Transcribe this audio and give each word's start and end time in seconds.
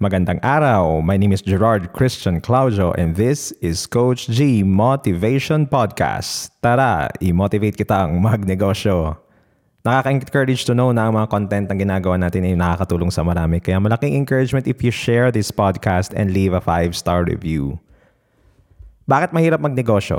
Magandang 0.00 0.40
araw. 0.40 1.04
My 1.04 1.20
name 1.20 1.28
is 1.28 1.44
Gerard 1.44 1.92
Christian 1.92 2.40
Claudio 2.40 2.96
and 2.96 3.20
this 3.20 3.52
is 3.60 3.84
Coach 3.84 4.32
G 4.32 4.64
Motivation 4.64 5.68
Podcast. 5.68 6.56
Tara, 6.64 7.12
i-motivate 7.20 7.76
kita 7.76 8.08
ang 8.08 8.16
magnegosyo. 8.24 9.20
Nakaka-encourage 9.84 10.64
to 10.64 10.72
know 10.72 10.88
na 10.96 11.04
ang 11.04 11.20
mga 11.20 11.28
content 11.28 11.68
na 11.68 11.76
ginagawa 11.76 12.16
natin 12.16 12.48
ay 12.48 12.56
nakakatulong 12.56 13.12
sa 13.12 13.20
marami. 13.20 13.60
Kaya 13.60 13.76
malaking 13.76 14.16
encouragement 14.16 14.64
if 14.64 14.80
you 14.80 14.88
share 14.88 15.28
this 15.28 15.52
podcast 15.52 16.16
and 16.16 16.32
leave 16.32 16.56
a 16.56 16.64
5-star 16.64 17.28
review. 17.28 17.76
Bakit 19.04 19.36
mahirap 19.36 19.60
magnegosyo? 19.60 20.16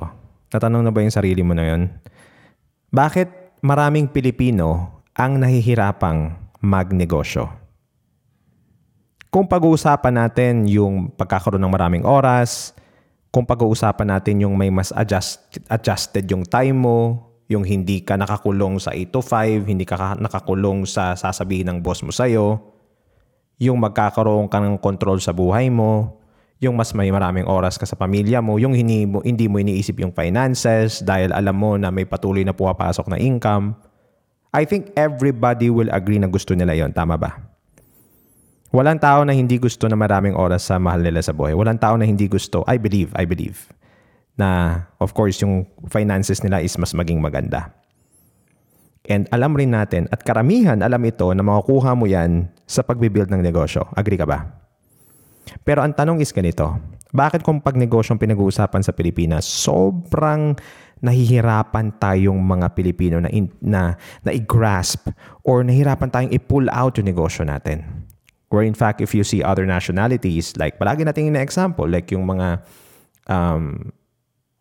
Natanong 0.54 0.86
na 0.86 0.94
ba 0.94 1.02
yung 1.02 1.10
sarili 1.10 1.42
mo 1.42 1.58
na 1.58 1.66
yun? 1.66 1.90
Bakit 2.94 3.66
maraming 3.66 4.14
Pilipino 4.14 5.02
ang 5.18 5.42
nahihirapang 5.42 6.38
magnegosyo? 6.62 7.61
Kung 9.32 9.48
pag-uusapan 9.48 10.28
natin 10.28 10.68
yung 10.68 11.08
pagkakaroon 11.16 11.64
ng 11.64 11.72
maraming 11.72 12.04
oras, 12.04 12.76
kung 13.32 13.48
pag-uusapan 13.48 14.20
natin 14.20 14.44
yung 14.44 14.60
may 14.60 14.68
mas 14.68 14.92
adjust, 14.92 15.40
adjusted 15.72 16.28
yung 16.28 16.44
time 16.44 16.76
mo, 16.76 17.32
yung 17.48 17.64
hindi 17.64 18.04
ka 18.04 18.20
nakakulong 18.20 18.76
sa 18.84 18.92
8 18.92 19.08
to 19.08 19.24
5, 19.24 19.72
hindi 19.72 19.88
ka 19.88 20.20
nakakulong 20.20 20.84
sa 20.84 21.16
sasabihin 21.16 21.72
ng 21.72 21.78
boss 21.80 22.04
mo 22.04 22.12
sa'yo, 22.12 22.60
yung 23.56 23.80
magkakaroon 23.80 24.52
ka 24.52 24.60
ng 24.60 24.76
control 24.84 25.24
sa 25.24 25.32
buhay 25.32 25.72
mo, 25.72 26.20
yung 26.60 26.76
mas 26.76 26.92
may 26.92 27.08
maraming 27.08 27.48
oras 27.48 27.80
ka 27.80 27.88
sa 27.88 27.96
pamilya 27.96 28.44
mo, 28.44 28.60
yung 28.60 28.76
hindi 28.76 29.08
mo, 29.08 29.24
hindi 29.24 29.48
mo 29.48 29.64
iniisip 29.64 29.96
yung 30.04 30.12
finances 30.12 31.00
dahil 31.08 31.32
alam 31.32 31.56
mo 31.56 31.80
na 31.80 31.88
may 31.88 32.04
patuloy 32.04 32.44
na 32.44 32.52
pumapasok 32.52 33.08
na 33.08 33.16
income. 33.16 33.80
I 34.52 34.68
think 34.68 34.92
everybody 35.00 35.72
will 35.72 35.88
agree 35.88 36.20
na 36.20 36.28
gusto 36.28 36.52
nila 36.52 36.76
yon 36.76 36.92
Tama 36.92 37.16
ba? 37.16 37.51
Walang 38.72 39.04
tao 39.04 39.28
na 39.28 39.36
hindi 39.36 39.60
gusto 39.60 39.92
na 39.92 40.00
maraming 40.00 40.32
oras 40.32 40.72
sa 40.72 40.80
mahal 40.80 41.04
nila 41.04 41.20
sa 41.20 41.36
buhay. 41.36 41.52
Walang 41.52 41.76
tao 41.76 42.00
na 42.00 42.08
hindi 42.08 42.32
gusto, 42.32 42.64
I 42.72 42.80
believe, 42.80 43.12
I 43.20 43.28
believe, 43.28 43.68
na 44.40 44.80
of 45.04 45.12
course 45.12 45.44
yung 45.44 45.68
finances 45.92 46.40
nila 46.40 46.64
is 46.64 46.80
mas 46.80 46.96
maging 46.96 47.20
maganda. 47.20 47.76
And 49.12 49.28
alam 49.36 49.60
rin 49.60 49.76
natin, 49.76 50.08
at 50.08 50.24
karamihan 50.24 50.80
alam 50.80 51.04
ito 51.04 51.28
na 51.36 51.44
makukuha 51.44 52.00
mo 52.00 52.08
yan 52.08 52.48
sa 52.64 52.80
pagbibuild 52.80 53.28
ng 53.28 53.44
negosyo. 53.44 53.92
Agree 53.92 54.16
ka 54.16 54.24
ba? 54.24 54.48
Pero 55.68 55.84
ang 55.84 55.92
tanong 55.92 56.24
is 56.24 56.32
ganito, 56.32 56.80
bakit 57.12 57.44
kung 57.44 57.60
pag 57.60 57.76
negosyong 57.76 58.16
pinag-uusapan 58.16 58.88
sa 58.88 58.96
Pilipinas, 58.96 59.44
sobrang 59.44 60.56
nahihirapan 61.04 62.00
tayong 62.00 62.40
mga 62.40 62.72
Pilipino 62.72 63.20
na, 63.20 63.28
in, 63.28 63.52
na, 63.60 64.00
na 64.24 64.32
i-grasp 64.32 65.12
or 65.44 65.66
nahihirapan 65.66 66.08
tayong 66.08 66.32
i-pull 66.32 66.72
out 66.72 66.96
yung 66.96 67.12
negosyo 67.12 67.44
natin? 67.44 68.08
Where 68.52 68.68
in 68.68 68.76
fact, 68.76 69.00
if 69.00 69.16
you 69.16 69.24
see 69.24 69.40
other 69.40 69.64
nationalities, 69.64 70.52
like 70.60 70.76
palagi 70.76 71.08
natin 71.08 71.40
na 71.40 71.40
example, 71.40 71.88
like 71.88 72.12
yung 72.12 72.28
mga 72.28 72.60
um, 73.32 73.96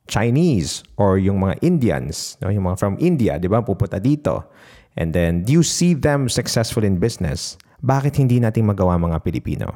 Chinese 0.07 0.87
or 0.95 1.19
yung 1.19 1.43
mga 1.43 1.59
Indians, 1.59 2.39
no? 2.39 2.55
yung 2.55 2.71
mga 2.71 2.79
from 2.79 2.95
India, 3.03 3.39
di 3.43 3.51
ba, 3.51 3.63
pupunta 3.67 3.99
dito. 3.99 4.47
And 4.95 5.11
then, 5.11 5.43
do 5.43 5.51
you 5.51 5.67
see 5.67 5.95
them 5.99 6.31
successful 6.31 6.87
in 6.87 7.03
business? 7.03 7.59
Bakit 7.83 8.19
hindi 8.19 8.39
natin 8.39 8.71
magawa 8.71 8.95
mga 8.95 9.23
Pilipino? 9.27 9.75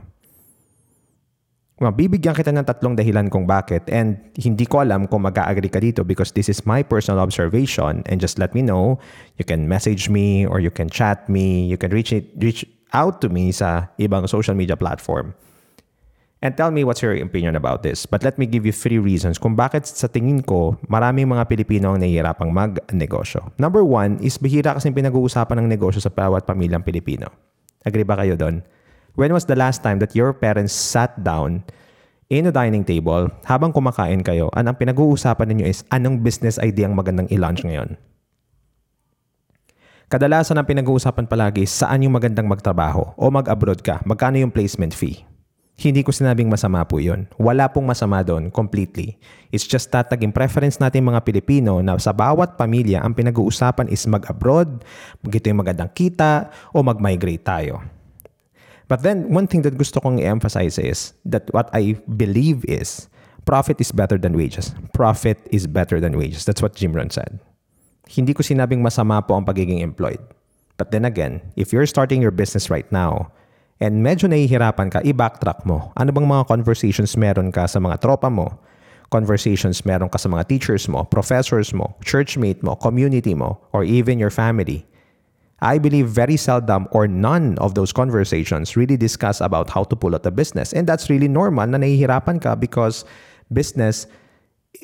Mabibigyan 1.82 2.38
kita 2.38 2.54
ng 2.54 2.62
tatlong 2.62 2.94
dahilan 2.94 3.26
kung 3.26 3.50
bakit 3.50 3.90
and 3.90 4.14
hindi 4.38 4.62
ko 4.62 4.86
alam 4.86 5.10
kung 5.10 5.26
mag-agree 5.26 5.66
ka 5.66 5.82
dito 5.82 6.06
because 6.06 6.30
this 6.30 6.46
is 6.46 6.62
my 6.62 6.86
personal 6.86 7.18
observation 7.18 7.98
and 8.06 8.22
just 8.22 8.38
let 8.38 8.54
me 8.54 8.62
know. 8.62 8.94
You 9.42 9.44
can 9.44 9.66
message 9.66 10.06
me 10.06 10.46
or 10.46 10.62
you 10.62 10.70
can 10.70 10.86
chat 10.86 11.26
me. 11.26 11.66
You 11.66 11.74
can 11.74 11.90
reach, 11.90 12.14
it, 12.14 12.30
reach 12.38 12.62
out 12.94 13.18
to 13.20 13.28
me 13.28 13.50
sa 13.50 13.90
ibang 13.98 14.30
social 14.30 14.54
media 14.54 14.78
platform. 14.78 15.34
And 16.44 16.52
tell 16.60 16.68
me 16.68 16.84
what's 16.84 17.00
your 17.00 17.16
opinion 17.16 17.56
about 17.56 17.80
this. 17.80 18.04
But 18.04 18.20
let 18.20 18.36
me 18.36 18.44
give 18.44 18.68
you 18.68 18.72
three 18.72 19.00
reasons 19.00 19.40
kung 19.40 19.56
bakit 19.56 19.88
sa 19.88 20.12
tingin 20.12 20.44
ko 20.44 20.76
maraming 20.92 21.24
mga 21.32 21.48
Pilipino 21.48 21.96
ang 21.96 22.04
nahihirapang 22.04 22.52
mag-negosyo. 22.52 23.48
Number 23.56 23.80
one 23.80 24.20
is 24.20 24.36
bihira 24.36 24.76
kasi 24.76 24.92
pinag-uusapan 24.92 25.64
ng 25.64 25.68
negosyo 25.72 26.04
sa 26.04 26.12
bawat 26.12 26.44
pamilyang 26.44 26.84
Pilipino. 26.84 27.32
Agree 27.88 28.04
ba 28.04 28.20
kayo 28.20 28.36
doon? 28.36 28.60
When 29.16 29.32
was 29.32 29.48
the 29.48 29.56
last 29.56 29.80
time 29.80 30.04
that 30.04 30.12
your 30.12 30.36
parents 30.36 30.76
sat 30.76 31.16
down 31.24 31.64
in 32.28 32.44
a 32.44 32.52
dining 32.52 32.84
table 32.84 33.32
habang 33.48 33.72
kumakain 33.72 34.20
kayo 34.20 34.52
and 34.52 34.68
ang 34.68 34.76
pinag-uusapan 34.76 35.48
ninyo 35.48 35.64
is 35.64 35.80
anong 35.96 36.20
business 36.20 36.60
idea 36.60 36.84
ang 36.84 36.96
magandang 36.98 37.32
i-launch 37.32 37.64
ngayon? 37.64 37.96
Kadalasan 40.12 40.60
ang 40.60 40.68
pinag-uusapan 40.68 41.24
palagi 41.24 41.64
saan 41.64 42.04
yung 42.04 42.12
magandang 42.12 42.44
magtrabaho 42.44 43.16
o 43.16 43.24
mag-abroad 43.32 43.80
ka, 43.80 44.04
magkano 44.04 44.36
yung 44.36 44.52
placement 44.52 44.92
fee. 44.92 45.24
Hindi 45.74 46.06
ko 46.06 46.14
sinabing 46.14 46.46
masama 46.46 46.86
po 46.86 47.02
yun. 47.02 47.26
Wala 47.34 47.66
pong 47.66 47.90
masama 47.90 48.22
doon, 48.22 48.46
completely. 48.52 49.18
It's 49.50 49.66
just 49.66 49.90
that 49.90 50.06
naging 50.06 50.30
preference 50.30 50.78
natin 50.78 51.02
mga 51.02 51.26
Pilipino 51.26 51.82
na 51.82 51.98
sa 51.98 52.14
bawat 52.14 52.54
pamilya 52.54 53.02
ang 53.02 53.10
pinag-uusapan 53.10 53.90
is 53.90 54.06
mag-abroad, 54.06 54.86
magito 55.24 55.50
yung 55.50 55.64
magandang 55.64 55.90
kita, 55.90 56.52
o 56.70 56.84
mag-migrate 56.86 57.42
tayo. 57.42 57.82
But 58.86 59.02
then, 59.02 59.32
one 59.32 59.48
thing 59.48 59.64
that 59.66 59.74
gusto 59.74 59.98
kong 59.98 60.20
i-emphasize 60.20 60.78
is 60.78 61.16
that 61.26 61.48
what 61.50 61.72
I 61.74 61.98
believe 62.06 62.62
is 62.68 63.08
profit 63.48 63.80
is 63.80 63.90
better 63.90 64.20
than 64.20 64.36
wages. 64.36 64.76
Profit 64.92 65.40
is 65.50 65.66
better 65.66 65.98
than 65.98 66.14
wages. 66.14 66.44
That's 66.44 66.60
what 66.60 66.76
Jim 66.76 66.92
Rohn 66.92 67.10
said. 67.10 67.40
Hindi 68.08 68.36
ko 68.36 68.44
sinabing 68.44 68.84
masama 68.84 69.20
po 69.24 69.34
ang 69.34 69.44
pagiging 69.48 69.80
employed. 69.80 70.20
But 70.76 70.90
then 70.90 71.06
again, 71.06 71.40
if 71.54 71.72
you're 71.72 71.86
starting 71.86 72.20
your 72.20 72.34
business 72.34 72.68
right 72.68 72.86
now, 72.90 73.30
and 73.80 74.02
medyo 74.02 74.26
nahihirapan 74.30 74.90
ka, 74.90 74.98
i-backtrack 75.02 75.66
mo. 75.66 75.90
Ano 75.98 76.10
bang 76.14 76.26
mga 76.26 76.46
conversations 76.46 77.14
meron 77.18 77.50
ka 77.50 77.66
sa 77.66 77.78
mga 77.82 78.02
tropa 78.02 78.30
mo? 78.30 78.54
Conversations 79.10 79.84
meron 79.86 80.10
ka 80.10 80.18
sa 80.18 80.26
mga 80.26 80.48
teachers 80.50 80.90
mo, 80.90 81.06
professors 81.06 81.70
mo, 81.70 81.94
churchmate 82.02 82.62
mo, 82.66 82.74
community 82.78 83.34
mo, 83.34 83.60
or 83.70 83.86
even 83.86 84.18
your 84.18 84.32
family. 84.32 84.82
I 85.62 85.78
believe 85.78 86.10
very 86.10 86.36
seldom 86.36 86.90
or 86.90 87.06
none 87.06 87.56
of 87.62 87.78
those 87.78 87.94
conversations 87.94 88.76
really 88.76 88.98
discuss 88.98 89.40
about 89.40 89.70
how 89.70 89.84
to 89.86 89.96
pull 89.96 90.12
out 90.12 90.26
a 90.26 90.34
business. 90.34 90.74
And 90.74 90.84
that's 90.84 91.08
really 91.08 91.30
normal 91.30 91.70
na 91.70 91.78
nahihirapan 91.78 92.42
ka 92.42 92.58
because 92.58 93.06
business 93.48 94.10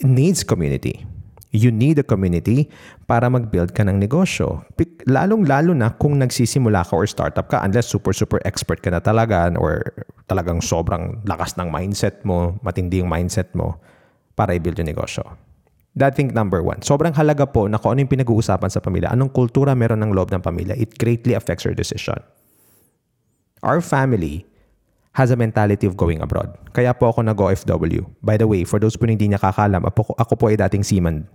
needs 0.01 0.47
community. 0.47 1.05
You 1.51 1.75
need 1.75 1.99
a 1.99 2.07
community 2.07 2.71
para 3.11 3.27
mag-build 3.27 3.75
ka 3.75 3.83
ng 3.83 3.99
negosyo. 3.99 4.63
Lalong-lalo 5.11 5.75
na 5.75 5.91
kung 5.99 6.15
nagsisimula 6.23 6.87
ka 6.87 6.95
or 6.95 7.11
startup 7.11 7.51
ka 7.51 7.59
unless 7.67 7.91
super 7.91 8.15
super 8.15 8.39
expert 8.47 8.79
ka 8.79 8.95
na 8.95 9.03
talaga 9.03 9.51
or 9.59 9.83
talagang 10.31 10.63
sobrang 10.63 11.19
lakas 11.27 11.59
ng 11.59 11.67
mindset 11.67 12.23
mo, 12.23 12.55
matindi 12.63 13.03
yung 13.03 13.11
mindset 13.11 13.51
mo 13.59 13.83
para 14.39 14.55
i-build 14.55 14.79
yung 14.79 14.95
negosyo. 14.95 15.27
That 15.99 16.15
thing 16.15 16.31
number 16.31 16.63
one. 16.63 16.87
Sobrang 16.87 17.11
halaga 17.19 17.51
po 17.51 17.67
na 17.67 17.83
kung 17.83 17.99
ano 17.99 18.07
yung 18.07 18.13
pinag-uusapan 18.15 18.71
sa 18.71 18.79
pamilya, 18.79 19.11
anong 19.11 19.35
kultura 19.35 19.75
meron 19.75 20.07
ng 20.07 20.15
loob 20.15 20.31
ng 20.31 20.39
pamilya, 20.39 20.79
it 20.79 20.95
greatly 21.03 21.35
affects 21.35 21.67
your 21.67 21.75
decision. 21.75 22.23
Our 23.67 23.83
family 23.83 24.47
has 25.19 25.35
a 25.35 25.37
mentality 25.37 25.91
of 25.91 25.99
going 25.99 26.23
abroad. 26.23 26.55
Kaya 26.71 26.95
po 26.95 27.11
ako 27.11 27.27
nag-OFW. 27.27 28.07
By 28.23 28.39
the 28.39 28.47
way, 28.47 28.63
for 28.63 28.79
those 28.79 28.95
po 28.95 29.11
hindi 29.11 29.27
nakakalam, 29.27 29.83
ako, 29.83 30.15
ako 30.15 30.33
po 30.39 30.45
ay 30.55 30.57
dating 30.63 30.87
seaman. 30.87 31.27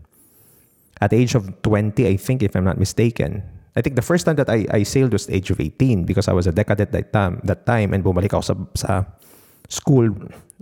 At 1.02 1.12
the 1.12 1.18
age 1.18 1.36
of 1.36 1.62
20, 1.62 2.08
I 2.08 2.18
think, 2.18 2.44
if 2.44 2.56
I'm 2.56 2.64
not 2.64 2.78
mistaken, 2.78 3.44
I 3.76 3.82
think 3.82 3.96
the 3.96 4.02
first 4.02 4.26
time 4.26 4.38
that 4.38 4.50
I, 4.50 4.66
I 4.72 4.84
sailed 4.84 5.12
was 5.12 5.28
the 5.28 5.36
age 5.36 5.52
of 5.52 5.60
18 5.60 6.06
because 6.06 6.28
I 6.28 6.34
was 6.34 6.48
a 6.48 6.52
decadent 6.52 6.92
that 6.92 7.12
time, 7.12 7.42
that 7.44 7.66
time 7.66 7.94
and 7.94 8.04
bumalik 8.04 8.32
ako 8.32 8.42
sa, 8.42 8.56
sa 8.74 9.04
school 9.68 10.10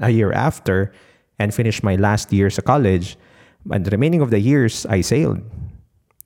a 0.02 0.10
year 0.10 0.32
after 0.32 0.92
and 1.38 1.54
finished 1.54 1.84
my 1.84 1.96
last 1.96 2.34
year 2.34 2.50
sa 2.50 2.62
college. 2.62 3.18
And 3.72 3.86
the 3.86 3.92
remaining 3.92 4.22
of 4.22 4.32
the 4.32 4.40
years, 4.40 4.86
I 4.88 5.02
sailed. 5.02 5.42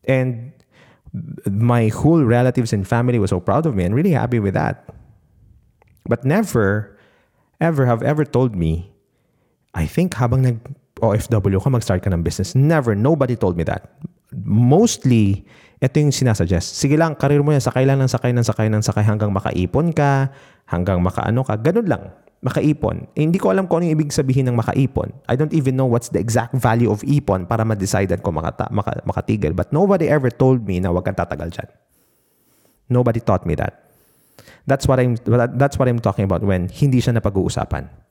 And 0.08 0.54
my 1.46 1.90
whole 1.90 2.24
relatives 2.24 2.72
and 2.72 2.88
family 2.88 3.20
was 3.20 3.32
so 3.32 3.40
proud 3.40 3.66
of 3.66 3.76
me 3.76 3.84
and 3.84 3.94
really 3.94 4.12
happy 4.12 4.40
with 4.40 4.54
that. 4.54 4.88
But 6.08 6.24
never, 6.24 6.98
ever 7.60 7.86
have 7.86 8.02
ever 8.02 8.24
told 8.24 8.56
me, 8.56 8.92
I 9.74 9.86
think 9.86 10.16
habang 10.16 10.42
nag 10.42 10.76
OFW 11.02 11.60
ka, 11.62 11.70
mag-start 11.70 12.02
ka 12.02 12.10
ng 12.10 12.26
business. 12.26 12.58
Never. 12.58 12.98
Nobody 12.98 13.38
told 13.38 13.58
me 13.58 13.64
that. 13.66 13.86
Mostly, 14.44 15.46
ito 15.78 15.96
yung 16.02 16.10
sinasuggest. 16.10 16.74
Sige 16.74 16.98
lang, 16.98 17.14
karir 17.14 17.46
mo 17.46 17.54
yan. 17.54 17.62
Sakay 17.62 17.86
lang 17.86 18.02
ng 18.02 18.10
sakay 18.10 18.34
ng 18.34 18.46
sakay 18.46 18.68
ng 18.70 18.82
sakay 18.82 19.06
hanggang 19.06 19.30
makaipon 19.30 19.94
ka, 19.94 20.34
hanggang 20.66 20.98
makaano 21.00 21.46
ka. 21.46 21.54
Ganun 21.62 21.86
lang. 21.86 22.04
Makaipon. 22.42 23.10
Eh, 23.18 23.26
hindi 23.26 23.42
ko 23.42 23.50
alam 23.50 23.66
kung 23.66 23.82
ano 23.82 23.90
yung 23.90 23.98
ibig 23.98 24.14
sabihin 24.14 24.50
ng 24.50 24.58
makaipon. 24.58 25.10
I 25.26 25.34
don't 25.38 25.54
even 25.54 25.74
know 25.74 25.90
what's 25.90 26.10
the 26.14 26.22
exact 26.22 26.54
value 26.58 26.90
of 26.90 27.02
ipon 27.06 27.50
para 27.50 27.66
ma-decide 27.66 28.14
ko 28.22 28.30
makata- 28.30 28.70
maka- 28.70 29.02
makatigil. 29.06 29.58
But 29.58 29.74
nobody 29.74 30.06
ever 30.10 30.30
told 30.30 30.66
me 30.66 30.78
na 30.82 30.94
wag 30.94 31.06
kang 31.06 31.18
tatagal 31.18 31.54
dyan. 31.54 31.70
Nobody 32.90 33.22
taught 33.22 33.46
me 33.46 33.58
that. 33.58 33.86
That's 34.68 34.84
what 34.84 35.00
I'm 35.00 35.16
that's 35.56 35.80
what 35.80 35.88
I'm 35.88 36.00
talking 36.00 36.28
about 36.28 36.44
when 36.44 36.68
hindi 36.68 37.00
siya 37.00 37.16
napag-uusapan. 37.16 38.07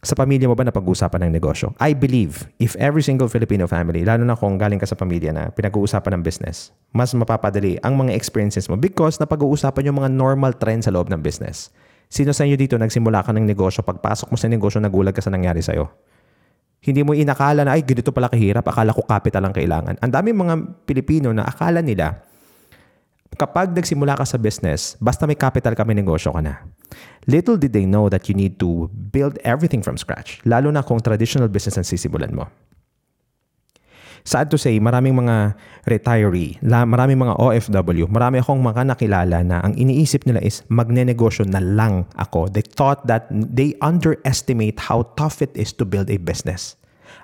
Sa 0.00 0.16
pamilya 0.16 0.48
mo 0.48 0.56
ba 0.56 0.64
napag-uusapan 0.64 1.28
ng 1.28 1.32
negosyo? 1.36 1.76
I 1.76 1.92
believe 1.92 2.48
if 2.56 2.72
every 2.80 3.04
single 3.04 3.28
Filipino 3.28 3.68
family, 3.68 4.00
lalo 4.00 4.24
na 4.24 4.32
kung 4.32 4.56
galing 4.56 4.80
ka 4.80 4.88
sa 4.88 4.96
pamilya 4.96 5.28
na 5.28 5.52
pinag-uusapan 5.52 6.16
ng 6.16 6.22
business, 6.24 6.72
mas 6.96 7.12
mapapadali 7.12 7.76
ang 7.84 8.00
mga 8.00 8.16
experiences 8.16 8.64
mo 8.72 8.80
because 8.80 9.20
napag-uusapan 9.20 9.92
yung 9.92 10.00
mga 10.00 10.08
normal 10.08 10.56
trends 10.56 10.88
sa 10.88 10.92
loob 10.96 11.12
ng 11.12 11.20
business. 11.20 11.68
Sino 12.08 12.32
sa 12.32 12.48
inyo 12.48 12.56
dito 12.56 12.80
nagsimula 12.80 13.20
ka 13.20 13.36
ng 13.36 13.44
negosyo, 13.44 13.84
pagpasok 13.84 14.32
mo 14.32 14.40
sa 14.40 14.48
negosyo, 14.48 14.80
nagulag 14.80 15.12
ka 15.12 15.20
sa 15.20 15.28
nangyari 15.28 15.60
sa'yo? 15.60 15.92
Hindi 16.80 17.04
mo 17.04 17.12
inakala 17.12 17.68
na, 17.68 17.76
ay, 17.76 17.84
ganito 17.84 18.08
pala 18.08 18.32
kahirap, 18.32 18.64
akala 18.64 18.96
ko 18.96 19.04
capital 19.04 19.44
ang 19.44 19.52
kailangan. 19.52 20.00
Ang 20.00 20.12
dami 20.16 20.32
mga 20.32 20.54
Pilipino 20.88 21.28
na 21.28 21.44
akala 21.44 21.84
nila, 21.84 22.24
kapag 23.38 23.74
nagsimula 23.74 24.18
ka 24.18 24.24
sa 24.26 24.38
business, 24.38 24.96
basta 24.98 25.26
may 25.26 25.38
capital 25.38 25.74
ka, 25.74 25.86
may 25.86 25.98
negosyo 25.98 26.34
ka 26.34 26.42
na. 26.42 26.64
Little 27.28 27.60
did 27.60 27.76
they 27.76 27.86
know 27.86 28.10
that 28.10 28.26
you 28.26 28.34
need 28.34 28.58
to 28.58 28.90
build 28.90 29.38
everything 29.46 29.84
from 29.84 30.00
scratch, 30.00 30.42
lalo 30.48 30.72
na 30.72 30.82
kung 30.82 30.98
traditional 30.98 31.46
business 31.46 31.78
ang 31.78 31.86
sisimulan 31.86 32.32
mo 32.34 32.48
sad 34.24 34.50
to 34.52 34.58
say, 34.60 34.76
maraming 34.80 35.16
mga 35.16 35.56
retiree, 35.88 36.60
maraming 36.62 37.20
mga 37.20 37.34
OFW, 37.40 38.06
marami 38.08 38.40
akong 38.40 38.60
mga 38.60 38.82
nakilala 38.84 39.38
na 39.44 39.56
ang 39.64 39.72
iniisip 39.76 40.24
nila 40.28 40.40
is 40.44 40.62
magnenegosyo 40.68 41.48
na 41.48 41.60
lang 41.60 42.08
ako. 42.16 42.48
They 42.52 42.64
thought 42.64 43.04
that 43.08 43.28
they 43.30 43.76
underestimate 43.80 44.80
how 44.80 45.08
tough 45.16 45.40
it 45.40 45.52
is 45.56 45.72
to 45.80 45.84
build 45.88 46.12
a 46.12 46.20
business. 46.20 46.76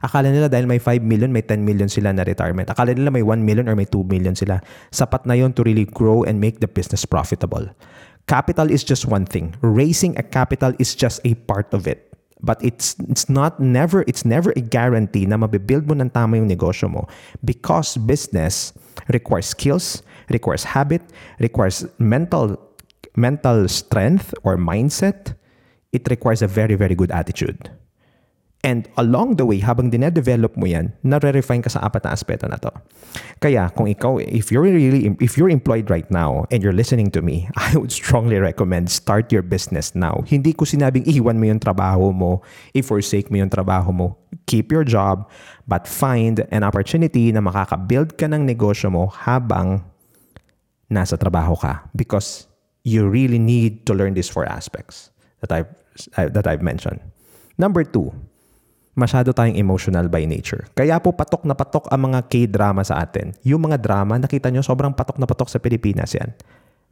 Akala 0.05 0.29
nila 0.29 0.47
dahil 0.51 0.69
may 0.69 0.79
5 0.79 1.03
million, 1.03 1.33
may 1.33 1.43
10 1.43 1.65
million 1.65 1.89
sila 1.89 2.13
na 2.13 2.23
retirement. 2.23 2.69
Akala 2.69 2.93
nila 2.93 3.11
may 3.11 3.25
1 3.25 3.43
million 3.43 3.67
or 3.69 3.75
may 3.75 3.89
2 3.89 4.05
million 4.05 4.35
sila. 4.37 4.61
Sapat 4.93 5.25
na 5.25 5.35
yon 5.35 5.53
to 5.57 5.65
really 5.65 5.85
grow 5.85 6.23
and 6.25 6.41
make 6.41 6.61
the 6.61 6.69
business 6.69 7.05
profitable. 7.05 7.65
Capital 8.27 8.71
is 8.71 8.83
just 8.83 9.07
one 9.07 9.25
thing. 9.25 9.55
Raising 9.63 10.19
a 10.19 10.23
capital 10.23 10.75
is 10.79 10.95
just 10.95 11.23
a 11.25 11.35
part 11.47 11.71
of 11.73 11.87
it. 11.87 12.11
But 12.43 12.61
it's 12.61 12.99
it's 13.09 13.33
not 13.33 13.57
never 13.63 14.05
it's 14.05 14.27
never 14.29 14.53
a 14.53 14.61
guarantee 14.61 15.25
na 15.25 15.41
mabibuild 15.41 15.89
mo 15.89 15.97
ng 15.97 16.13
tama 16.13 16.37
yung 16.37 16.53
negosyo 16.53 16.91
mo 16.93 17.09
because 17.41 17.97
business 17.97 18.77
requires 19.09 19.49
skills, 19.49 20.05
requires 20.29 20.77
habit, 20.77 21.01
requires 21.41 21.89
mental 21.97 22.61
mental 23.17 23.65
strength 23.73 24.37
or 24.45 24.61
mindset. 24.61 25.33
It 25.97 26.05
requires 26.13 26.45
a 26.45 26.51
very 26.51 26.77
very 26.77 26.93
good 26.93 27.09
attitude. 27.09 27.73
And 28.65 28.89
along 28.99 29.37
the 29.37 29.47
way, 29.47 29.63
habang 29.63 29.95
dinedevelop 29.95 30.57
mo 30.59 30.67
yan, 30.67 30.91
nare-refine 31.07 31.63
ka 31.63 31.71
sa 31.71 31.87
apat 31.87 32.03
na 32.03 32.11
aspeto 32.17 32.51
na 32.51 32.59
to. 32.59 32.73
Kaya 33.39 33.71
kung 33.71 33.87
ikaw, 33.87 34.19
if 34.19 34.51
you're 34.51 34.67
really, 34.67 35.15
if 35.23 35.39
you're 35.39 35.53
employed 35.53 35.87
right 35.87 36.09
now 36.11 36.51
and 36.51 36.65
you're 36.65 36.75
listening 36.75 37.13
to 37.15 37.23
me, 37.23 37.47
I 37.57 37.79
would 37.79 37.93
strongly 37.93 38.43
recommend 38.43 38.91
start 38.91 39.31
your 39.31 39.47
business 39.47 39.95
now. 39.95 40.27
Hindi 40.27 40.51
ko 40.51 40.67
sinabing 40.67 41.07
iwan 41.07 41.39
mo 41.39 41.47
yung 41.47 41.63
trabaho 41.63 42.11
mo, 42.11 42.43
i-forsake 42.75 43.31
mo 43.31 43.39
yung 43.39 43.53
trabaho 43.53 43.95
mo. 43.95 44.19
Keep 44.51 44.75
your 44.75 44.83
job, 44.83 45.31
but 45.71 45.87
find 45.87 46.43
an 46.51 46.67
opportunity 46.67 47.31
na 47.31 47.39
makaka-build 47.39 48.19
ka 48.19 48.27
ng 48.27 48.51
negosyo 48.51 48.91
mo 48.91 49.07
habang 49.15 49.87
nasa 50.91 51.15
trabaho 51.15 51.55
ka. 51.55 51.87
Because 51.95 52.51
you 52.83 53.07
really 53.07 53.39
need 53.39 53.87
to 53.87 53.95
learn 53.95 54.15
these 54.15 54.31
four 54.31 54.47
aspects 54.47 55.11
that 55.43 55.55
I've, 55.55 55.71
that 56.15 56.47
I've 56.47 56.63
mentioned. 56.63 56.99
Number 57.59 57.83
two, 57.83 58.15
masyado 58.97 59.31
tayong 59.37 59.61
emotional 59.61 60.09
by 60.09 60.25
nature. 60.25 60.65
Kaya 60.73 60.97
po 60.99 61.13
patok 61.13 61.45
na 61.45 61.53
patok 61.53 61.87
ang 61.93 62.11
mga 62.11 62.27
K-drama 62.33 62.81
sa 62.81 63.05
atin. 63.05 63.37
Yung 63.45 63.61
mga 63.69 63.77
drama, 63.77 64.17
nakita 64.17 64.49
nyo, 64.49 64.65
sobrang 64.65 64.97
patok 64.97 65.21
na 65.21 65.29
patok 65.29 65.53
sa 65.53 65.61
Pilipinas 65.61 66.17
yan. 66.17 66.33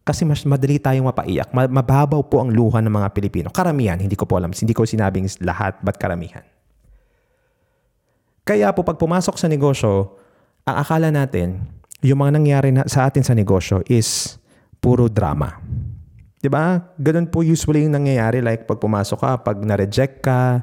Kasi 0.04 0.28
mas 0.28 0.44
madali 0.44 0.76
tayong 0.76 1.08
mapaiyak. 1.08 1.48
Mababaw 1.50 2.20
po 2.28 2.44
ang 2.44 2.52
luha 2.52 2.84
ng 2.84 2.92
mga 2.92 3.08
Pilipino. 3.16 3.48
Karamihan, 3.48 3.96
hindi 3.96 4.12
ko 4.20 4.28
po 4.28 4.36
alam. 4.36 4.52
Hindi 4.52 4.76
ko 4.76 4.84
sinabing 4.84 5.24
lahat, 5.40 5.80
but 5.80 5.96
karamihan. 5.96 6.44
Kaya 8.44 8.68
po 8.76 8.84
pag 8.84 9.00
pumasok 9.00 9.40
sa 9.40 9.48
negosyo, 9.48 10.20
ang 10.68 10.76
akala 10.76 11.08
natin, 11.08 11.64
yung 12.04 12.20
mga 12.20 12.32
nangyari 12.36 12.68
na, 12.68 12.84
sa 12.84 13.08
atin 13.08 13.24
sa 13.24 13.32
negosyo 13.32 13.80
is 13.88 14.36
puro 14.76 15.08
drama. 15.08 15.56
'Di 16.44 16.52
ba? 16.52 16.92
Ganun 17.00 17.32
po 17.32 17.40
usually 17.40 17.88
yung 17.88 17.96
nangyayari 17.96 18.44
like 18.44 18.68
pag 18.68 18.76
pumasok 18.76 19.16
ka, 19.16 19.30
pag 19.40 19.56
na-reject 19.64 20.20
ka, 20.20 20.60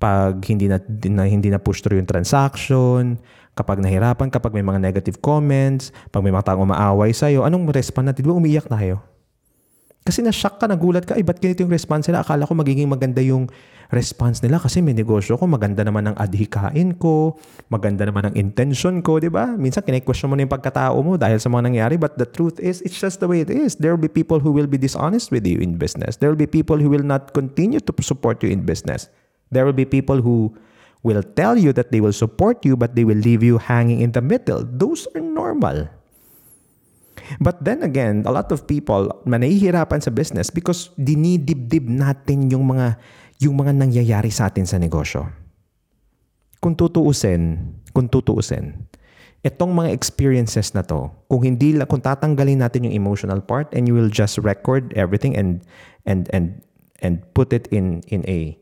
pag 0.00 0.40
hindi 0.48 0.66
na, 0.66 0.80
na 1.12 1.28
hindi 1.28 1.52
na 1.52 1.60
push 1.60 1.84
through 1.84 2.00
yung 2.00 2.08
transaction, 2.08 3.20
kapag 3.52 3.84
nahirapan, 3.84 4.32
kapag 4.32 4.56
may 4.56 4.64
mga 4.64 4.80
negative 4.80 5.20
comments, 5.20 5.92
pag 6.08 6.24
may 6.24 6.32
mga 6.32 6.48
taong 6.48 6.64
umaaway 6.64 7.12
sa'yo, 7.12 7.44
anong 7.44 7.68
respond 7.68 8.08
natin? 8.08 8.24
Di 8.24 8.28
ba 8.32 8.40
umiiyak 8.40 8.66
tayo? 8.72 9.04
Kasi 10.00 10.24
na-shock 10.24 10.56
ka, 10.56 10.64
nagulat 10.64 11.04
ka, 11.04 11.12
eh, 11.20 11.20
ba't 11.20 11.36
ganito 11.36 11.60
yung 11.60 11.70
response 11.70 12.08
nila? 12.08 12.24
Akala 12.24 12.48
ko 12.48 12.56
magiging 12.56 12.88
maganda 12.88 13.20
yung 13.20 13.52
response 13.92 14.40
nila 14.40 14.56
kasi 14.56 14.80
may 14.80 14.96
negosyo 14.96 15.36
ko, 15.36 15.44
maganda 15.44 15.84
naman 15.84 16.08
ang 16.08 16.16
adhikain 16.16 16.96
ko, 16.96 17.36
maganda 17.68 18.08
naman 18.08 18.32
ang 18.32 18.34
intention 18.38 19.04
ko, 19.04 19.20
di 19.20 19.28
ba? 19.28 19.52
Minsan 19.52 19.84
kine-question 19.84 20.32
mo 20.32 20.40
na 20.40 20.48
yung 20.48 20.54
pagkatao 20.56 20.96
mo 21.04 21.20
dahil 21.20 21.36
sa 21.36 21.52
mga 21.52 21.68
nangyari, 21.68 21.94
but 22.00 22.16
the 22.16 22.24
truth 22.24 22.56
is, 22.64 22.80
it's 22.80 22.96
just 22.96 23.20
the 23.20 23.28
way 23.28 23.44
it 23.44 23.52
is. 23.52 23.76
There 23.76 23.92
will 23.92 24.00
be 24.00 24.08
people 24.08 24.40
who 24.40 24.56
will 24.56 24.70
be 24.70 24.80
dishonest 24.80 25.28
with 25.28 25.44
you 25.44 25.60
in 25.60 25.76
business. 25.76 26.16
There 26.16 26.32
will 26.32 26.40
be 26.40 26.48
people 26.48 26.80
who 26.80 26.88
will 26.88 27.04
not 27.04 27.36
continue 27.36 27.82
to 27.84 27.92
support 28.00 28.40
you 28.40 28.48
in 28.48 28.64
business. 28.64 29.12
There 29.50 29.66
will 29.66 29.76
be 29.76 29.84
people 29.84 30.22
who 30.22 30.54
will 31.02 31.22
tell 31.22 31.58
you 31.58 31.74
that 31.74 31.90
they 31.90 32.00
will 32.00 32.14
support 32.14 32.64
you, 32.64 32.76
but 32.76 32.94
they 32.94 33.04
will 33.04 33.18
leave 33.18 33.42
you 33.42 33.58
hanging 33.58 34.00
in 34.00 34.12
the 34.12 34.22
middle. 34.22 34.62
Those 34.64 35.10
are 35.14 35.22
normal. 35.22 35.90
But 37.38 37.62
then 37.62 37.84
again, 37.84 38.24
a 38.26 38.32
lot 38.32 38.50
of 38.50 38.66
people 38.66 39.12
manahihirapan 39.28 40.02
sa 40.02 40.10
business 40.10 40.50
because 40.50 40.90
dinidibdib 40.98 41.86
natin 41.86 42.50
yung 42.50 42.66
mga 42.66 42.98
yung 43.40 43.54
mga 43.60 43.76
nangyayari 43.76 44.32
sa 44.32 44.50
atin 44.50 44.66
sa 44.66 44.80
negosyo. 44.80 45.28
Kung 46.60 46.76
tutuusin, 46.76 47.72
kung 47.94 48.10
tutuusin, 48.10 48.84
itong 49.40 49.72
mga 49.72 49.94
experiences 49.96 50.76
na 50.76 50.84
to, 50.84 51.08
kung 51.30 51.44
hindi 51.44 51.76
kung 51.88 52.02
tatanggalin 52.04 52.60
natin 52.60 52.90
yung 52.90 52.96
emotional 52.96 53.40
part 53.40 53.72
and 53.72 53.88
you 53.88 53.94
will 53.96 54.12
just 54.12 54.36
record 54.42 54.92
everything 54.92 55.32
and 55.36 55.64
and 56.04 56.28
and 56.34 56.60
and 57.00 57.24
put 57.32 57.54
it 57.54 57.64
in 57.72 58.04
in 58.12 58.20
a 58.28 58.60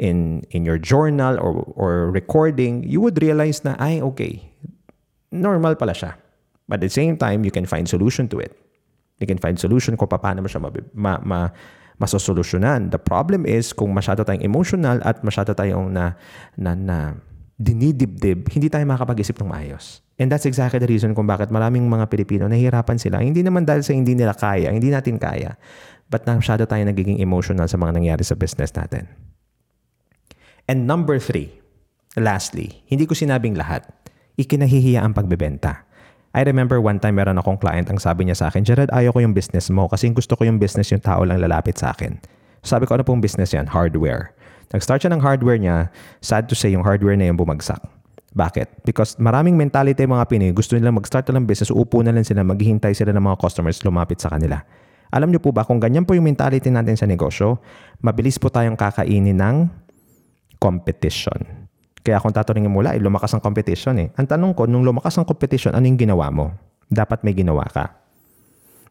in 0.00 0.48
in 0.56 0.64
your 0.64 0.80
journal 0.80 1.36
or 1.36 1.60
or 1.76 1.92
recording, 2.08 2.80
you 2.88 3.04
would 3.04 3.20
realize 3.20 3.60
na 3.60 3.76
ay 3.76 4.00
okay, 4.00 4.40
normal 5.28 5.76
pala 5.76 5.92
siya. 5.92 6.16
But 6.64 6.80
at 6.80 6.88
the 6.88 6.94
same 6.94 7.20
time, 7.20 7.44
you 7.44 7.52
can 7.52 7.68
find 7.68 7.84
solution 7.84 8.26
to 8.32 8.40
it. 8.40 8.56
You 9.20 9.28
can 9.28 9.36
find 9.36 9.60
solution 9.60 10.00
kung 10.00 10.08
paano 10.08 10.40
mo 10.40 10.48
siya 10.48 10.64
ma, 10.64 10.72
ma, 10.96 11.12
ma 11.20 11.40
masosolusyonan. 12.00 12.88
The 12.88 13.02
problem 13.02 13.44
is 13.44 13.76
kung 13.76 13.92
masyado 13.92 14.24
tayong 14.24 14.40
emotional 14.40 15.04
at 15.04 15.20
masyado 15.20 15.52
tayong 15.52 15.92
na, 15.92 16.16
na, 16.56 16.72
na 16.72 16.98
dinidibdib, 17.60 18.48
hindi 18.48 18.72
tayo 18.72 18.88
makakapag-isip 18.88 19.36
ng 19.36 19.52
maayos. 19.52 20.00
And 20.16 20.32
that's 20.32 20.48
exactly 20.48 20.80
the 20.80 20.88
reason 20.88 21.12
kung 21.12 21.28
bakit 21.28 21.52
maraming 21.52 21.84
mga 21.84 22.08
Pilipino 22.08 22.48
nahihirapan 22.48 22.96
sila. 22.96 23.20
Hindi 23.20 23.44
naman 23.44 23.68
dahil 23.68 23.84
sa 23.84 23.92
hindi 23.92 24.16
nila 24.16 24.32
kaya, 24.32 24.72
hindi 24.72 24.88
natin 24.88 25.20
kaya, 25.20 25.60
but 26.08 26.24
na 26.24 26.40
masyado 26.40 26.64
tayo 26.64 26.80
nagiging 26.88 27.20
emotional 27.20 27.68
sa 27.68 27.76
mga 27.76 28.00
nangyari 28.00 28.24
sa 28.24 28.32
business 28.32 28.72
natin. 28.72 29.04
And 30.70 30.86
number 30.86 31.18
three, 31.18 31.50
lastly, 32.14 32.86
hindi 32.86 33.02
ko 33.02 33.18
sinabing 33.18 33.58
lahat, 33.58 33.90
ikinahihiya 34.38 35.02
ang 35.02 35.18
pagbebenta. 35.18 35.82
I 36.30 36.46
remember 36.46 36.78
one 36.78 37.02
time 37.02 37.18
meron 37.18 37.42
akong 37.42 37.58
client 37.58 37.90
ang 37.90 37.98
sabi 37.98 38.30
niya 38.30 38.38
sa 38.38 38.54
akin, 38.54 38.62
Jared, 38.62 38.86
ayaw 38.94 39.10
ko 39.10 39.18
yung 39.18 39.34
business 39.34 39.66
mo 39.66 39.90
kasi 39.90 40.06
gusto 40.14 40.38
ko 40.38 40.46
yung 40.46 40.62
business 40.62 40.94
yung 40.94 41.02
tao 41.02 41.26
lang 41.26 41.42
lalapit 41.42 41.74
sa 41.74 41.90
akin. 41.90 42.22
Sabi 42.62 42.86
ko, 42.86 42.94
ano 42.94 43.02
pong 43.02 43.18
business 43.18 43.50
yan? 43.50 43.66
Hardware. 43.66 44.30
Nag-start 44.70 45.02
siya 45.02 45.10
ng 45.10 45.18
hardware 45.18 45.58
niya. 45.58 45.90
Sad 46.22 46.46
to 46.46 46.54
say, 46.54 46.70
yung 46.70 46.86
hardware 46.86 47.18
na 47.18 47.26
yung 47.26 47.40
bumagsak. 47.42 47.82
Bakit? 48.38 48.86
Because 48.86 49.18
maraming 49.18 49.58
mentality 49.58 50.06
mga 50.06 50.30
Pinoy, 50.30 50.54
gusto 50.54 50.78
nila 50.78 50.94
mag-start 50.94 51.26
na 51.34 51.42
ng 51.42 51.50
business, 51.50 51.74
uupo 51.74 51.98
na 52.06 52.14
lang 52.14 52.22
sila, 52.22 52.46
maghihintay 52.46 52.94
sila 52.94 53.10
ng 53.10 53.24
mga 53.26 53.42
customers 53.42 53.82
lumapit 53.82 54.22
sa 54.22 54.30
kanila. 54.30 54.62
Alam 55.10 55.34
niyo 55.34 55.42
po 55.42 55.50
ba, 55.50 55.66
kung 55.66 55.82
ganyan 55.82 56.06
po 56.06 56.14
yung 56.14 56.30
mentality 56.30 56.70
natin 56.70 56.94
sa 56.94 57.10
negosyo, 57.10 57.58
mabilis 57.98 58.38
po 58.38 58.46
tayong 58.46 58.78
kakainin 58.78 59.34
ng 59.34 59.56
competition. 60.60 61.68
Kaya 62.00 62.20
kung 62.20 62.32
tatanungin 62.32 62.72
mo, 62.72 62.80
eh, 62.84 63.00
lumakas 63.00 63.36
ang 63.36 63.42
competition 63.44 63.96
eh. 64.00 64.08
Ang 64.16 64.28
tanong 64.28 64.52
ko, 64.56 64.64
nung 64.64 64.84
lumakas 64.84 65.16
ang 65.20 65.28
competition, 65.28 65.76
ano 65.76 65.84
yung 65.84 66.00
ginawa 66.00 66.28
mo? 66.32 66.52
Dapat 66.88 67.24
may 67.24 67.36
ginawa 67.36 67.64
ka. 67.68 67.92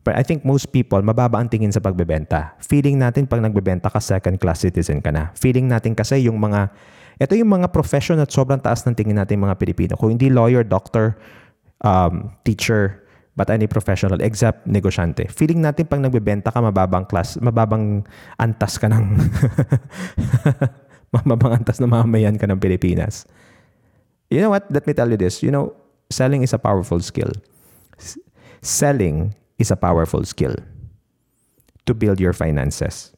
But 0.05 0.15
I 0.15 0.23
think 0.23 0.45
most 0.45 0.69
people, 0.69 1.01
mababa 1.01 1.41
ang 1.41 1.49
tingin 1.49 1.73
sa 1.73 1.81
pagbebenta. 1.81 2.57
Feeling 2.61 3.01
natin 3.01 3.25
pag 3.25 3.41
nagbebenta 3.41 3.89
ka, 3.89 4.01
second-class 4.01 4.65
citizen 4.65 5.01
ka 5.01 5.09
na. 5.13 5.33
Feeling 5.38 5.69
natin 5.69 5.97
kasi 5.97 6.25
yung 6.25 6.38
mga, 6.38 6.69
ito 7.17 7.33
yung 7.35 7.49
mga 7.49 7.69
profession 7.73 8.17
at 8.21 8.29
sobrang 8.29 8.61
taas 8.61 8.85
ng 8.85 8.95
tingin 8.95 9.17
natin 9.17 9.41
mga 9.41 9.57
Pilipino. 9.57 9.93
Kung 9.97 10.15
hindi 10.15 10.29
lawyer, 10.29 10.63
doctor, 10.63 11.17
um, 11.83 12.31
teacher, 12.45 13.03
but 13.35 13.47
any 13.51 13.67
professional 13.67 14.19
except 14.19 14.67
negosyante. 14.67 15.27
Feeling 15.31 15.63
natin 15.63 15.88
pag 15.88 15.99
nagbebenta 15.99 16.51
ka, 16.51 16.59
mababang 16.59 17.07
class, 17.09 17.35
mababang 17.39 18.03
antas 18.39 18.79
ka 18.79 18.88
ng 18.88 19.05
mamamangantas 21.15 21.81
na 21.81 21.87
mamayan 21.89 22.37
ka 22.37 22.45
ng 22.45 22.59
Pilipinas. 22.59 23.25
You 24.29 24.41
know 24.41 24.53
what? 24.53 24.69
Let 24.69 24.85
me 24.85 24.93
tell 24.93 25.09
you 25.09 25.17
this. 25.17 25.41
You 25.41 25.49
know, 25.49 25.73
selling 26.09 26.43
is 26.45 26.53
a 26.53 26.61
powerful 26.61 27.01
skill. 27.01 27.33
S- 27.97 28.21
selling 28.61 29.33
is 29.57 29.71
a 29.71 29.77
powerful 29.77 30.23
skill 30.23 30.53
to 31.85 31.93
build 31.93 32.19
your 32.19 32.33
finances. 32.33 33.11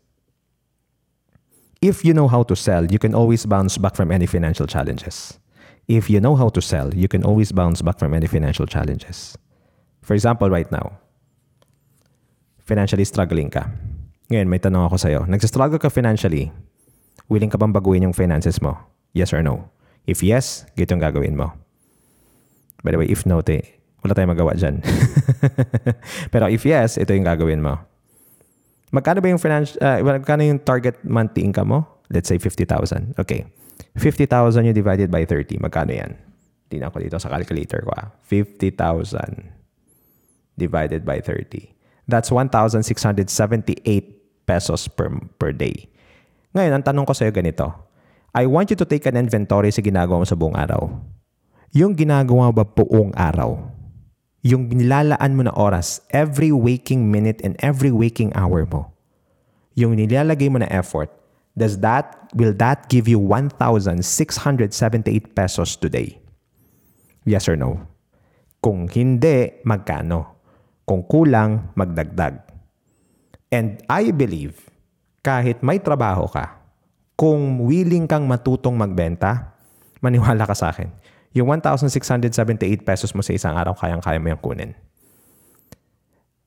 If 1.81 2.05
you 2.05 2.13
know 2.13 2.27
how 2.27 2.43
to 2.43 2.55
sell, 2.55 2.85
you 2.85 2.99
can 2.99 3.15
always 3.15 3.45
bounce 3.45 3.77
back 3.77 3.95
from 3.95 4.11
any 4.11 4.25
financial 4.25 4.67
challenges. 4.67 5.39
If 5.87 6.09
you 6.09 6.21
know 6.21 6.35
how 6.35 6.49
to 6.49 6.61
sell, 6.61 6.93
you 6.93 7.07
can 7.07 7.25
always 7.25 7.51
bounce 7.51 7.81
back 7.81 7.97
from 7.97 8.13
any 8.13 8.27
financial 8.27 8.65
challenges. 8.65 9.35
For 10.01 10.13
example, 10.13 10.49
right 10.49 10.69
now, 10.71 11.01
financially 12.63 13.03
struggling 13.03 13.49
ka. 13.49 13.67
Ngayon, 14.29 14.47
may 14.47 14.61
tanong 14.61 14.87
ako 14.87 14.95
sa'yo. 14.95 15.21
Nagsastruggle 15.27 15.81
ka 15.81 15.89
financially. 15.89 16.53
Willing 17.31 17.47
ka 17.47 17.55
bang 17.55 17.71
baguhin 17.71 18.03
yung 18.03 18.11
finances 18.11 18.59
mo? 18.59 18.75
Yes 19.15 19.31
or 19.31 19.39
no? 19.39 19.71
If 20.03 20.19
yes, 20.19 20.67
gito 20.75 20.91
yung 20.91 20.99
gagawin 20.99 21.39
mo. 21.39 21.55
By 22.83 22.91
the 22.91 22.99
way, 22.99 23.07
if 23.07 23.23
no, 23.23 23.39
te, 23.39 23.63
wala 24.03 24.11
tayong 24.11 24.35
magawa 24.35 24.51
dyan. 24.57 24.83
Pero 26.35 26.51
if 26.51 26.67
yes, 26.67 26.99
ito 26.99 27.15
yung 27.15 27.23
gagawin 27.23 27.63
mo. 27.63 27.79
Magkano 28.91 29.23
ba 29.23 29.31
yung 29.31 29.39
finance, 29.39 29.79
uh, 29.79 30.03
magkano 30.03 30.43
yung 30.43 30.59
target 30.59 30.99
monthly 31.07 31.47
income 31.47 31.71
mo? 31.71 31.87
Let's 32.11 32.27
say 32.27 32.35
50,000. 32.35 33.15
Okay. 33.15 33.47
50,000 33.95 34.67
you 34.67 34.75
divided 34.75 35.07
by 35.07 35.23
30. 35.23 35.63
Magkano 35.63 35.95
yan? 35.95 36.19
Tingnan 36.67 36.91
ko 36.91 36.99
dito 36.99 37.15
sa 37.15 37.31
calculator 37.31 37.87
ko. 37.87 37.91
Ah. 37.95 38.11
50,000 38.27 38.75
divided 40.59 41.07
by 41.07 41.23
30. 41.23 41.71
That's 42.11 42.27
1,678 42.27 43.87
pesos 44.43 44.87
per, 44.91 45.07
per 45.39 45.55
day. 45.55 45.90
Ngayon, 46.51 46.73
ang 46.75 46.83
tanong 46.83 47.07
ko 47.07 47.15
sa 47.15 47.23
iyo 47.23 47.31
ganito. 47.31 47.71
I 48.35 48.43
want 48.47 48.71
you 48.71 48.77
to 48.79 48.87
take 48.87 49.07
an 49.07 49.15
inventory 49.19 49.71
sa 49.71 49.79
ginagawa 49.79 50.23
mo 50.23 50.27
sa 50.27 50.35
buong 50.35 50.55
araw. 50.55 50.91
Yung 51.71 51.95
ginagawa 51.95 52.51
ba 52.51 52.67
buong 52.67 53.15
araw? 53.15 53.59
Yung 54.43 54.67
nilalaan 54.67 55.31
mo 55.35 55.47
na 55.47 55.53
oras, 55.55 56.03
every 56.11 56.51
waking 56.51 57.07
minute 57.07 57.39
and 57.43 57.55
every 57.63 57.91
waking 57.91 58.35
hour 58.35 58.67
mo. 58.67 58.91
Yung 59.79 59.95
nilalagay 59.95 60.51
mo 60.51 60.59
na 60.59 60.67
effort, 60.67 61.07
does 61.55 61.79
that, 61.79 62.31
will 62.35 62.55
that 62.55 62.87
give 62.87 63.07
you 63.07 63.19
1,678 63.19 63.99
pesos 65.35 65.75
today? 65.75 66.19
Yes 67.27 67.47
or 67.47 67.55
no? 67.59 67.87
Kung 68.63 68.87
hindi, 68.91 69.59
magkano? 69.67 70.39
Kung 70.87 71.03
kulang, 71.07 71.75
magdagdag. 71.75 72.39
And 73.51 73.83
I 73.91 74.15
believe, 74.15 74.70
kahit 75.21 75.61
may 75.61 75.77
trabaho 75.77 76.25
ka, 76.29 76.57
kung 77.17 77.61
willing 77.65 78.09
kang 78.09 78.25
matutong 78.25 78.77
magbenta, 78.77 79.53
maniwala 80.01 80.45
ka 80.49 80.57
sa 80.57 80.73
akin, 80.73 80.89
yung 81.31 81.47
1,678 81.47 82.83
pesos 82.83 83.13
mo 83.13 83.21
sa 83.21 83.31
isang 83.31 83.55
araw, 83.55 83.77
kayang-kaya 83.77 84.19
mo 84.19 84.33
yung 84.33 84.41
kunin. 84.41 84.71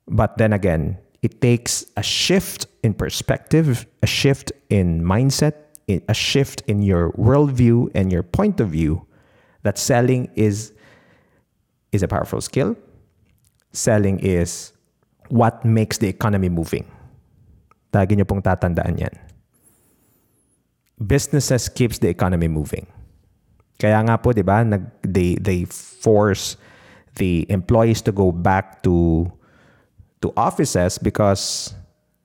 But 0.04 0.36
then 0.36 0.52
again, 0.52 1.00
it 1.24 1.40
takes 1.40 1.88
a 1.96 2.04
shift 2.04 2.68
in 2.84 2.92
perspective, 2.92 3.86
a 4.04 4.08
shift 4.10 4.52
in 4.68 5.00
mindset, 5.00 5.72
a 5.88 6.16
shift 6.16 6.60
in 6.68 6.84
your 6.84 7.12
worldview 7.16 7.88
and 7.94 8.12
your 8.12 8.22
point 8.22 8.60
of 8.60 8.68
view 8.68 9.04
that 9.64 9.78
selling 9.78 10.28
is 10.36 10.72
is 11.92 12.02
a 12.02 12.08
powerful 12.08 12.40
skill 12.40 12.76
selling 13.74 14.18
is 14.20 14.72
what 15.28 15.64
makes 15.64 15.98
the 15.98 16.08
economy 16.08 16.48
moving. 16.48 16.86
Lagi 17.94 18.18
niyo 18.18 18.26
pong 18.26 18.42
tatandaan 18.42 18.98
yan. 18.98 19.14
Businesses 20.98 21.70
keeps 21.70 22.02
the 22.02 22.10
economy 22.10 22.50
moving. 22.50 22.90
Kaya 23.78 24.02
nga 24.02 24.18
po, 24.18 24.34
di 24.34 24.42
ba, 24.42 24.62
nag, 24.66 24.82
they, 25.06 25.38
they 25.38 25.62
force 25.70 26.58
the 27.14 27.46
employees 27.50 28.02
to 28.02 28.10
go 28.10 28.34
back 28.34 28.82
to, 28.82 29.26
to 30.22 30.34
offices 30.34 30.98
because 30.98 31.74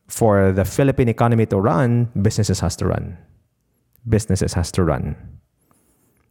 for 0.10 0.54
the 0.54 0.66
Philippine 0.66 1.10
economy 1.10 1.46
to 1.46 1.58
run, 1.62 2.10
businesses 2.18 2.60
has 2.62 2.76
to 2.78 2.90
run. 2.90 3.18
Businesses 4.06 4.54
has 4.54 4.74
to 4.74 4.82
run. 4.82 5.18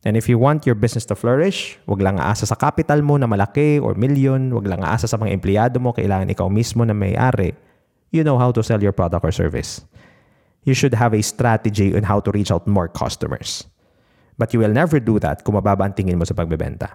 And 0.07 0.15
if 0.15 0.31
you 0.31 0.39
want 0.39 0.63
your 0.63 0.79
business 0.79 1.07
to 1.11 1.19
flourish, 1.19 1.79
wag 1.91 1.99
lang 1.99 2.23
aasa 2.23 2.47
sa 2.47 2.55
capital 2.55 3.03
mo 3.03 3.19
na 3.19 3.27
malaki 3.27 3.83
or 3.83 3.99
million, 3.99 4.55
wag 4.55 4.71
lang 4.71 4.83
aasa 4.87 5.11
sa 5.11 5.19
mga 5.19 5.35
empleyado 5.35 5.83
mo, 5.83 5.91
kailangan 5.91 6.31
ikaw 6.31 6.47
mismo 6.47 6.87
na 6.87 6.95
may-ari. 6.95 7.51
You 8.11 8.25
know 8.25 8.39
how 8.41 8.53
to 8.53 8.63
sell 8.65 8.81
your 8.81 8.93
product 8.93 9.25
or 9.25 9.33
service. 9.33 9.85
You 10.65 10.73
should 10.73 10.95
have 10.95 11.13
a 11.13 11.23
strategy 11.23 11.97
on 11.97 12.05
how 12.05 12.21
to 12.21 12.31
reach 12.33 12.51
out 12.51 12.67
more 12.67 12.89
customers. 12.89 13.65
But 14.39 14.55
you 14.55 14.61
will 14.61 14.73
never 14.73 15.01
do 15.01 15.19
that 15.19 15.43
kung 15.43 15.59
mababa 15.59 15.91
ang 15.91 15.95
tingin 15.99 16.17
mo 16.17 16.25
sa 16.25 16.33
pagbebenta. 16.33 16.95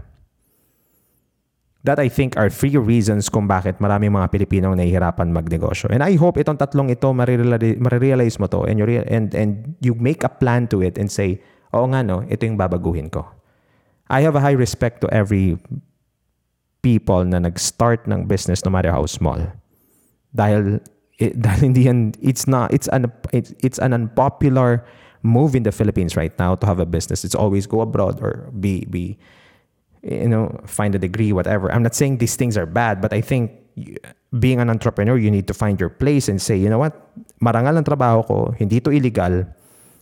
That 1.84 2.00
I 2.00 2.08
think 2.08 2.40
are 2.40 2.48
three 2.48 2.80
reasons 2.80 3.28
kung 3.28 3.44
bakit 3.44 3.84
maraming 3.84 4.16
mga 4.16 4.32
Pilipino 4.32 4.72
ang 4.72 4.80
nahihirapan 4.80 5.36
magnegosyo. 5.36 5.92
And 5.92 6.00
I 6.00 6.16
hope 6.16 6.40
itong 6.40 6.56
tatlong 6.56 6.88
ito 6.88 7.12
marirealize 7.12 8.40
mo 8.40 8.48
to 8.48 8.64
and 8.64 8.80
you, 8.80 8.88
and, 8.88 9.36
and 9.36 9.76
you 9.84 9.92
make 10.00 10.24
a 10.24 10.32
plan 10.32 10.72
to 10.72 10.80
it 10.80 10.96
and 10.96 11.12
say, 11.12 11.44
oo 11.76 11.84
nga 11.92 12.00
no, 12.00 12.24
ito 12.32 12.48
yung 12.48 12.56
babaguhin 12.56 13.12
ko. 13.12 13.28
I 14.08 14.24
have 14.24 14.40
a 14.40 14.44
high 14.44 14.56
respect 14.56 15.04
to 15.04 15.12
every 15.12 15.60
people 16.80 17.28
na 17.28 17.44
nag-start 17.44 18.08
ng 18.08 18.32
business 18.32 18.64
no 18.64 18.72
matter 18.72 18.96
how 18.96 19.04
small. 19.04 19.44
Dahil, 20.32 20.80
it, 21.24 21.40
dahil 21.46 21.72
hindi 21.72 21.88
yan, 21.88 22.14
it's 22.22 22.48
not, 22.48 22.74
it's 22.74 22.88
an, 22.92 23.12
it's, 23.32 23.54
it's 23.64 23.80
an 23.80 23.94
unpopular 23.94 24.84
move 25.24 25.56
in 25.56 25.64
the 25.64 25.72
Philippines 25.72 26.16
right 26.20 26.36
now 26.38 26.56
to 26.56 26.66
have 26.68 26.80
a 26.80 26.86
business. 26.86 27.24
It's 27.24 27.36
always 27.36 27.68
go 27.68 27.82
abroad 27.82 28.20
or 28.22 28.52
be, 28.60 28.86
be, 28.86 29.18
you 30.04 30.28
know, 30.28 30.52
find 30.68 30.94
a 30.96 31.00
degree, 31.00 31.32
whatever. 31.32 31.72
I'm 31.72 31.84
not 31.84 31.96
saying 31.96 32.18
these 32.20 32.36
things 32.36 32.58
are 32.58 32.68
bad, 32.68 33.00
but 33.00 33.14
I 33.14 33.22
think 33.22 33.52
being 34.38 34.60
an 34.60 34.70
entrepreneur, 34.70 35.18
you 35.18 35.32
need 35.32 35.48
to 35.48 35.54
find 35.54 35.80
your 35.80 35.90
place 35.90 36.28
and 36.28 36.42
say, 36.42 36.58
you 36.58 36.70
know 36.70 36.80
what, 36.80 36.94
marangal 37.42 37.78
ang 37.78 37.88
trabaho 37.88 38.28
ko, 38.28 38.38
hindi 38.60 38.80
to 38.82 38.92
illegal, 38.92 39.48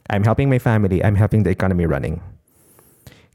I'm 0.10 0.24
helping 0.24 0.50
my 0.50 0.60
family. 0.60 1.04
I'm 1.04 1.16
helping 1.16 1.44
the 1.44 1.51
economy 1.51 1.86
running. 1.86 2.20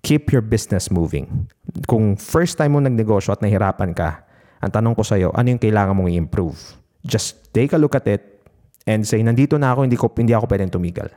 Keep 0.02 0.30
your 0.30 0.42
business 0.42 0.90
moving. 0.90 1.48
Kung 1.88 2.16
first 2.20 2.58
time 2.58 2.76
mo 2.76 2.80
nagnegosyo 2.84 3.32
at 3.32 3.40
nahirapan 3.40 3.96
ka, 3.96 4.22
ang 4.60 4.70
tanong 4.70 4.94
ko 4.94 5.02
sa'yo, 5.02 5.32
ano 5.32 5.56
yung 5.56 5.62
kailangan 5.62 5.96
mong 5.96 6.12
i-improve? 6.12 6.58
Just 7.06 7.54
take 7.54 7.70
a 7.72 7.78
look 7.78 7.94
at 7.94 8.10
it 8.10 8.42
and 8.84 9.06
say, 9.06 9.22
nandito 9.22 9.54
na 9.54 9.70
ako, 9.72 9.86
hindi, 9.86 9.94
ko, 9.94 10.10
hindi 10.10 10.34
ako 10.34 10.50
pwedeng 10.50 10.74
tumigal. 10.74 11.08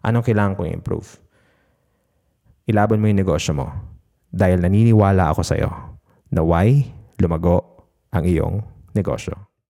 Anong 0.00 0.24
kailangan 0.24 0.56
kong 0.56 0.68
i-improve? 0.72 1.08
Ilaban 2.64 3.00
mo 3.00 3.12
yung 3.12 3.20
negosyo 3.20 3.52
mo 3.52 3.68
dahil 4.32 4.64
naniniwala 4.64 5.36
ako 5.36 5.40
sa'yo 5.44 5.70
na 6.32 6.40
why 6.40 6.80
lumago 7.20 7.86
ang 8.10 8.24
iyong 8.24 8.56
negosyo. 8.96 9.53